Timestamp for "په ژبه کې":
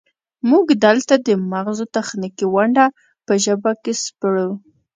3.25-3.93